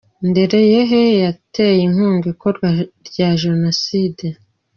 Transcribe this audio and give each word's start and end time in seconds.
Ndereyehe 0.29 1.01
yateye 1.23 1.81
inkunga 1.87 2.25
ikorwa 2.33 2.67
rya 3.07 3.29
Jenoside. 3.41 4.25